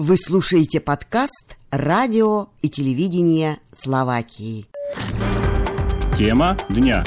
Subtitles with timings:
[0.00, 4.66] Вы слушаете подкаст «Радио и телевидение Словакии».
[6.16, 7.04] Тема дня.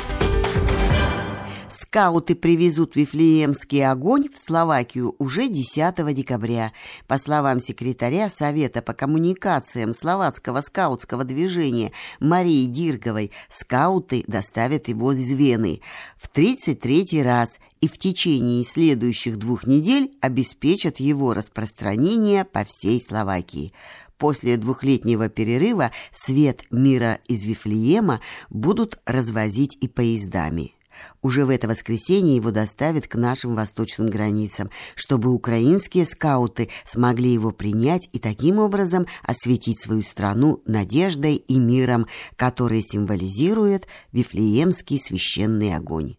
[1.94, 6.72] Скауты привезут Вифлеемский огонь в Словакию уже 10 декабря.
[7.06, 11.92] По словам секретаря Совета по коммуникациям словацкого скаутского движения
[12.22, 15.82] Марии Дирговой, скауты доставят его из Вены
[16.16, 23.74] в 33 раз и в течение следующих двух недель обеспечат его распространение по всей Словакии.
[24.18, 30.74] После двухлетнего перерыва свет мира из Вифлеема будут развозить и поездами.
[31.22, 37.52] Уже в это воскресенье его доставят к нашим восточным границам, чтобы украинские скауты смогли его
[37.52, 46.16] принять и таким образом осветить свою страну надеждой и миром, которые символизирует Вифлеемский священный огонь.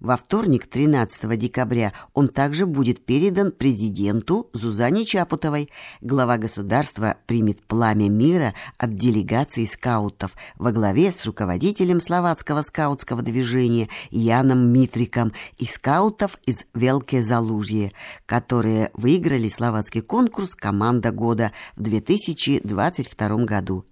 [0.00, 5.70] Во вторник, 13 декабря, он также будет передан президенту Зузане Чапутовой.
[6.00, 13.88] Глава государства примет пламя мира от делегации скаутов во главе с руководителем словацкого скаутского движения
[14.10, 17.92] Яном Митриком и скаутов из Велке Залужье,
[18.26, 23.84] которые выиграли словацкий конкурс «Команда года» в 2022 году.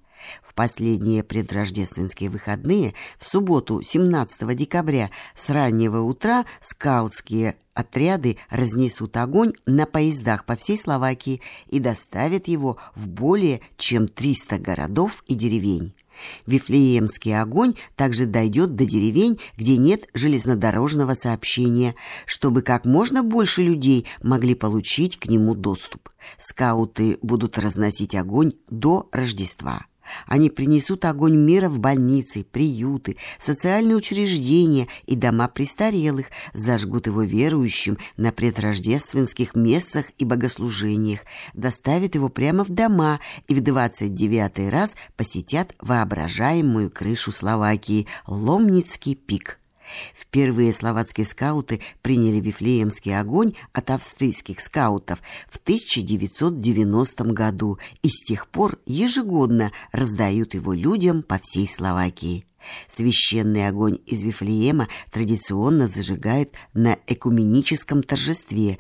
[0.43, 9.53] В последние предрождественские выходные, в субботу 17 декабря с раннего утра скаутские отряды разнесут огонь
[9.67, 15.95] на поездах по всей Словакии и доставят его в более чем 300 городов и деревень.
[16.47, 21.95] Вифлеемский огонь также дойдет до деревень, где нет железнодорожного сообщения,
[22.27, 26.11] чтобы как можно больше людей могли получить к нему доступ.
[26.39, 29.87] Скауты будут разносить огонь до Рождества.
[30.27, 37.99] Они принесут огонь мира в больницы, приюты, социальные учреждения и дома престарелых, зажгут его верующим
[38.17, 41.21] на предрождественских мессах и богослужениях,
[41.55, 49.15] доставят его прямо в дома и в двадцать девятый раз посетят воображаемую крышу Словакии– Ломницкий
[49.15, 49.61] пик.
[50.15, 58.49] Впервые словацкие скауты приняли Вифлеемский огонь от австрийских скаутов в 1990 году и с тех
[58.49, 62.45] пор ежегодно раздают его людям по всей Словакии.
[62.89, 68.79] Священный огонь из Вифлеема традиционно зажигают на экуменическом торжестве,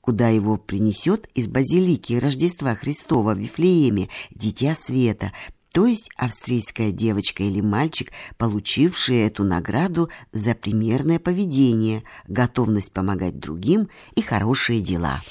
[0.00, 5.32] куда его принесет из базилики Рождества Христова в Вифлееме Дитя Света,
[5.72, 13.88] то есть австрийская девочка или мальчик, получившие эту награду за примерное поведение, готовность помогать другим
[14.14, 15.22] и хорошие дела.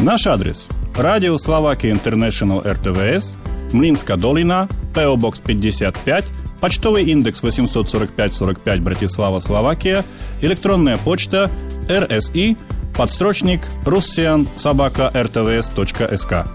[0.00, 0.66] Наш адрес.
[0.96, 3.34] Радио Словакия Интернешнл РТВС,
[3.72, 6.24] Млинска долина, ПО Бокс 55,
[6.60, 10.04] почтовый индекс 845-45 Братислава, Словакия,
[10.40, 11.50] электронная почта
[11.88, 12.56] РСИ,
[12.96, 16.46] подстрочник russian собака rtvs.sk,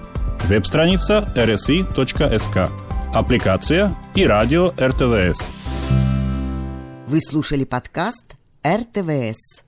[0.48, 5.40] веб-страница rsi.sk аппликация и радио РТВС.
[7.08, 9.64] Вы слушали подкаст РТВС.